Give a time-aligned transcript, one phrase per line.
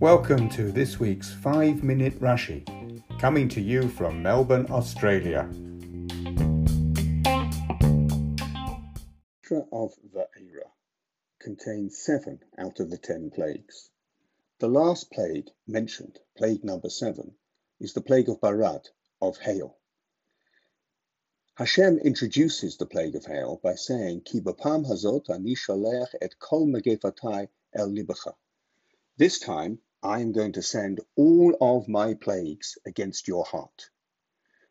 [0.00, 2.64] Welcome to this week's 5 Minute Rashi,
[3.20, 5.48] coming to you from Melbourne, Australia.
[9.70, 10.70] of Va'era
[11.40, 13.90] contains seven out of the ten plagues.
[14.58, 17.36] The last plague mentioned, plague number seven,
[17.78, 18.88] is the plague of Barad,
[19.22, 19.78] of hail.
[21.56, 26.66] Hashem introduces the plague of hail by saying, Ki bapam hazot ani sholech et kol
[26.66, 28.34] megefatai el libacha.
[29.16, 33.88] This time I am going to send all of my plagues against your heart.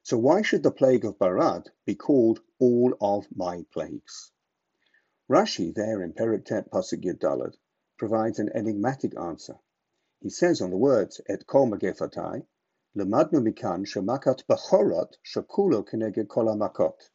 [0.04, 4.32] So why should the plague of Barad be called all of my plagues?
[5.28, 7.56] Rashi there in Perek Tet Pasuk Yud
[7.98, 9.58] provides an enigmatic answer.
[10.20, 12.46] He says on the words et kol magefatai,
[12.96, 17.10] lemadnu mikan shemakat bachorot shakulo keneged kol makot.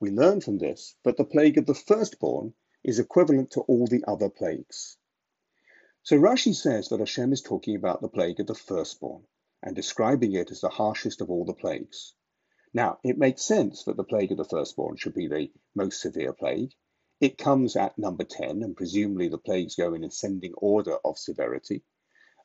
[0.00, 4.02] We learn from this that the plague of the firstborn is equivalent to all the
[4.08, 4.96] other plagues.
[6.02, 9.22] So Rashi says that Hashem is talking about the plague of the firstborn
[9.62, 12.14] and describing it as the harshest of all the plagues.
[12.72, 16.32] Now, it makes sense that the plague of the firstborn should be the most severe
[16.32, 16.72] plague.
[17.20, 21.84] It comes at number 10, and presumably the plagues go in ascending order of severity.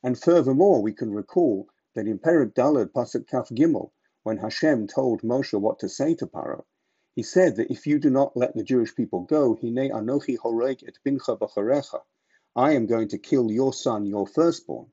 [0.04, 3.92] And furthermore, we can recall that in Perek Dalet Pasuk Kaf Gimel,
[4.24, 6.66] when Hashem told Moshe what to say to Paro,
[7.16, 10.84] he said that if you do not let the Jewish people go, Hine Anochi Horeg
[10.86, 12.02] et Bincha Bacharecha,
[12.56, 14.92] I am going to kill your son, your firstborn.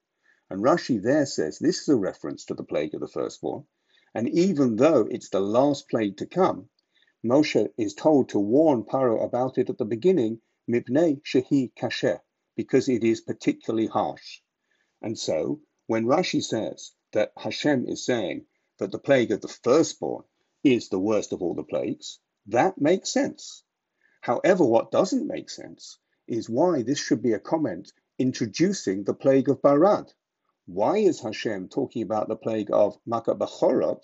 [0.48, 3.66] And Rashi there says this is a reference to the plague of the firstborn.
[4.14, 6.69] And even though it's the last plague to come,
[7.25, 12.20] Moshe is told to warn Paro about it at the beginning, mipnei shehi kasher,
[12.56, 14.42] because it is particularly harsh.
[15.00, 15.61] And so,
[15.92, 18.46] when Rashi says that Hashem is saying
[18.78, 20.24] that the plague of the firstborn
[20.64, 23.62] is the worst of all the plagues, that makes sense.
[24.22, 29.50] However, what doesn't make sense is why this should be a comment introducing the plague
[29.50, 30.10] of Barad.
[30.64, 34.02] Why is Hashem talking about the plague of Makat Bachorot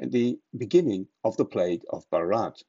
[0.00, 2.60] at the beginning of the plague of Barad?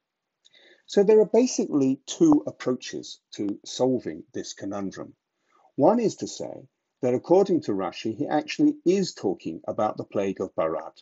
[0.85, 5.15] So there are basically two approaches to solving this conundrum.
[5.75, 6.67] One is to say
[7.01, 11.01] that according to Rashi, he actually is talking about the plague of Barad.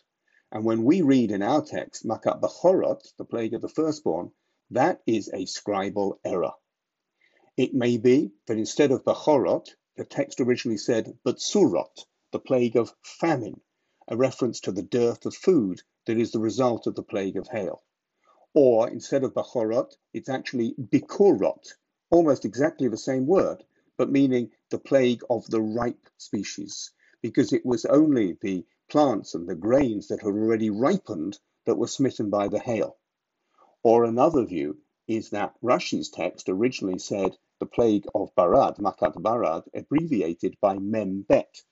[0.52, 4.30] And when we read in our text, Makat Bachorot, the plague of the firstborn,
[4.70, 6.52] that is a scribal error.
[7.56, 12.94] It may be that instead of Bachorot, the text originally said Batsurot, the plague of
[13.02, 13.60] famine,
[14.06, 17.48] a reference to the dearth of food that is the result of the plague of
[17.48, 17.82] hail.
[18.54, 21.74] Or instead of Bachorot, it's actually Bikurot,
[22.10, 23.64] almost exactly the same word,
[23.98, 29.48] but meaning the plague of the ripe species, because it was only the plants and
[29.48, 32.96] the grains that had already ripened that were smitten by the hail.
[33.82, 39.64] Or another view is that Rashi's text originally said the plague of Barad, Makat Barad,
[39.74, 41.62] abbreviated by Mem Bet.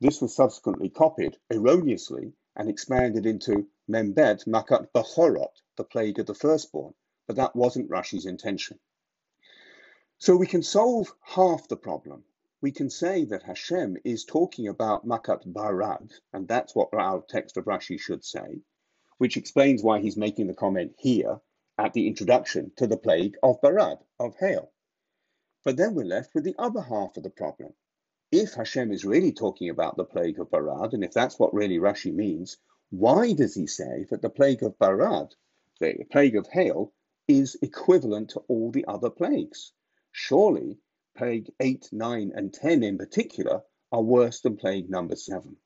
[0.00, 6.26] This was subsequently copied erroneously and expanded into Mem Bet Makat Bachorot, the plague of
[6.26, 6.94] the firstborn,
[7.26, 8.78] but that wasn't Rashi's intention.
[10.20, 12.24] So we can solve half the problem.
[12.60, 17.56] We can say that Hashem is talking about Makat Barad, and that's what our text
[17.56, 18.60] of Rashi should say,
[19.18, 21.40] which explains why he's making the comment here
[21.78, 24.72] at the introduction to the plague of Barad, of hail.
[25.62, 27.74] But then we're left with the other half of the problem.
[28.32, 31.78] If Hashem is really talking about the plague of Barad, and if that's what really
[31.78, 32.56] Rashi means,
[32.90, 35.30] why does he say that the plague of Barad,
[35.78, 36.92] the plague of hail,
[37.28, 39.72] is equivalent to all the other plagues?
[40.20, 40.80] Surely,
[41.14, 43.62] plague 8, 9, and 10 in particular
[43.92, 45.56] are worse than plague number 7.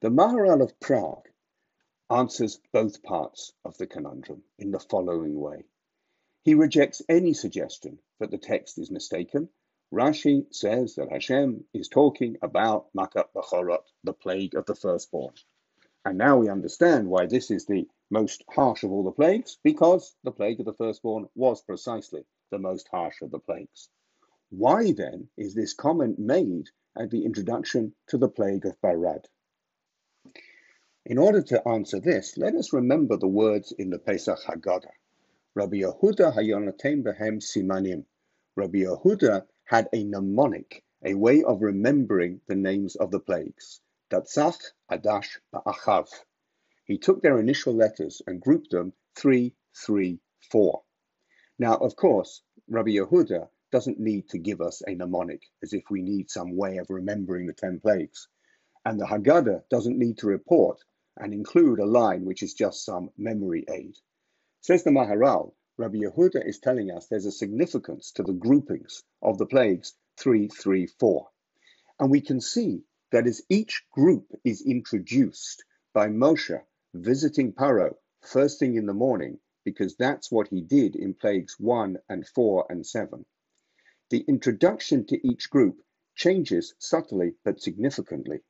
[0.00, 1.26] The Maharal of Prague
[2.10, 5.64] answers both parts of the conundrum in the following way.
[6.42, 9.48] He rejects any suggestion that the text is mistaken.
[9.90, 15.32] Rashi says that Hashem is talking about Makat Bachorot, the plague of the firstborn.
[16.04, 20.14] And now we understand why this is the most harsh of all the plagues, because
[20.24, 23.90] the plague of the firstborn was precisely the most harsh of the plagues.
[24.50, 29.26] Why then is this comment made at the introduction to the plague of Barad?
[31.04, 34.92] In order to answer this, let us remember the words in the Pesach Haggadah.
[35.54, 38.04] Rabbi Yehuda hayonatem behem simanim.
[38.56, 43.80] Rabbi Yehuda had a mnemonic, a way of remembering the names of the plagues.
[44.10, 46.08] Datzach, Adash, Ba'achav.
[46.84, 50.20] He took their initial letters and grouped them three, three,
[50.50, 50.82] four.
[51.58, 56.02] Now, of course, Rabbi Yehuda doesn't need to give us a mnemonic as if we
[56.02, 58.28] need some way of remembering the ten plagues.
[58.84, 60.84] And the Haggadah doesn't need to report
[61.16, 63.96] and include a line which is just some memory aid.
[64.60, 69.38] Says the Maharal, Rabbi Yehuda is telling us there's a significance to the groupings of
[69.38, 71.28] the plagues 3, 3, 4.
[71.98, 76.62] And we can see that as each group is introduced by Moshe
[76.94, 81.98] visiting Paro first thing in the morning, because that's what he did in plagues 1
[82.08, 83.26] and 4 and 7,
[84.08, 85.82] the introduction to each group
[86.14, 88.40] changes subtly but significantly.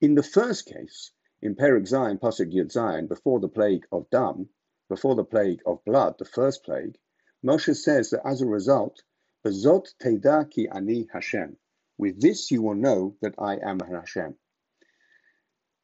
[0.00, 4.48] In the first case, in Perek Zayin, Pasuk Yud Zayin, before the plague of Dam,
[4.88, 6.96] before the plague of blood, the first plague,
[7.44, 9.02] Moshe says that as a result,
[9.44, 11.58] Bezot Teda ki ani Hashem.
[11.98, 14.38] With this you will know that I am Hashem.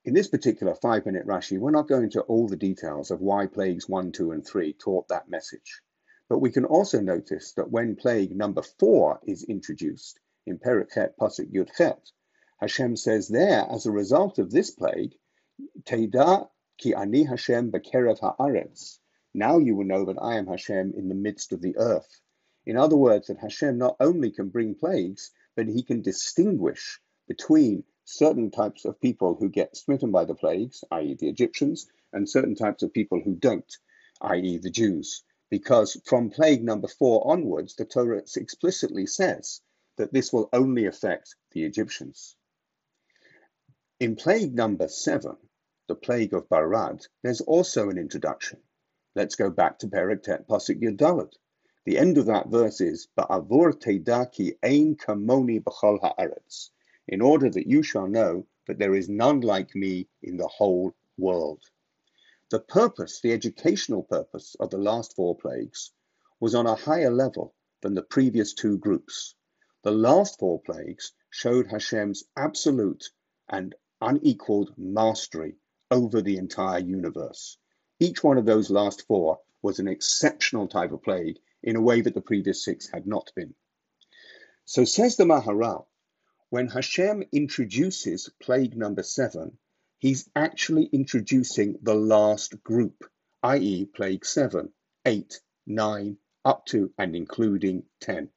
[0.07, 3.49] In this particular five minute Rashi, we're not going into all the details of why
[3.49, 5.83] plagues 1, 2, and 3 taught that message.
[6.29, 11.19] But we can also notice that when plague number 4 is introduced in Perek Chet
[11.19, 12.13] Pasuk Yud Chet,
[12.61, 15.17] Hashem says there, as a result of this plague,
[15.83, 16.49] Teda
[16.79, 19.01] Ki ani Hashem bekerev haaretz.
[19.35, 22.21] Now you will know that I am Hashem in the midst of the earth.
[22.65, 27.83] In other words, that Hashem not only can bring plagues, but he can distinguish between
[28.09, 32.55] certain types of people who get smitten by the plagues, i.e., the Egyptians, and certain
[32.55, 33.77] types of people who don't,
[34.21, 35.25] i.e., the Jews.
[35.51, 39.61] Because from plague number four onwards, the Torah explicitly says
[39.97, 42.37] that this will only affect the Egyptians.
[43.99, 45.37] In plague number seven,
[45.89, 48.61] the plague of Barad, there's also an introduction.
[49.17, 51.33] Let's go back to Perek Tet Pasuk Yud Dalet.
[51.85, 56.71] The end of that verse is Ba'avur Teidaki Ein Kamoni B'chol Haaretz,
[57.09, 60.95] in order that you shall know that there is none like me in the whole
[61.17, 61.63] world.
[62.51, 65.93] The purpose, the educational purpose of the last four plagues
[66.41, 69.35] was on a higher level than the previous two groups.
[69.83, 73.11] The last four plagues showed Hashem's absolute
[73.49, 75.57] and unequaled mastery
[75.91, 77.59] over the entire universe.
[77.99, 82.01] Each one of those last four was an exceptional type of plague in a way
[82.01, 83.55] that the previous six had not been.
[84.65, 85.87] So says the Maharal,
[86.49, 89.59] when Hashem introduces plague number seven,
[89.99, 93.05] he's actually introducing the last group,
[93.43, 94.73] i.e., plague seven,
[95.05, 98.31] eight, nine, up to and including 10.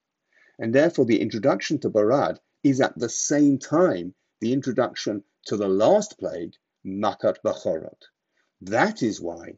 [0.58, 5.68] And therefore, the introduction to Barad is at the same time the introduction to the
[5.68, 6.54] last plague,
[6.86, 8.02] Makat Bachorot.
[8.62, 9.58] That is why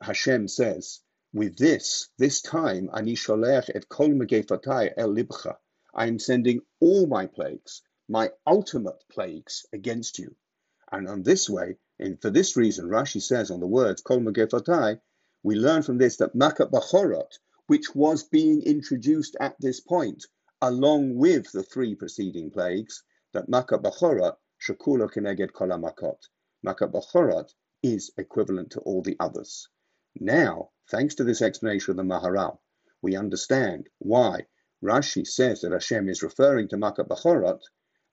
[0.00, 1.00] Hashem says,
[1.32, 5.56] with this, this time, Ani sholech et kol megefatai el libcha.
[5.98, 10.36] I am sending all my plagues, my ultimate plagues, against you.
[10.92, 15.00] And on this way, and for this reason, Rashi says on the words kol megefatai,
[15.42, 20.26] we learn from this that Makat Bachorot, which was being introduced at this point,
[20.60, 23.02] along with the three preceding plagues,
[23.32, 26.18] that Makat Bachorot Shakula Keneged Kolamakot.
[26.62, 29.70] Makat Bachorot is equivalent to all the others.
[30.20, 32.58] Now, thanks to this explanation of the Maharal,
[33.00, 34.46] we understand why
[34.86, 37.60] Rashi says that Hashem is referring to Makat Bachorot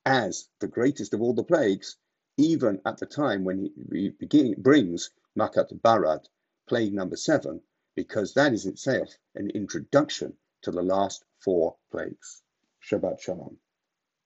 [0.06, 1.98] as the greatest of all the plagues,
[2.38, 6.25] even at the time when he begin, brings Makat Barad,
[6.68, 7.62] plague number seven,
[7.96, 12.42] because that is itself an introduction to the last four plagues.
[12.81, 13.60] Shabbat Shalom.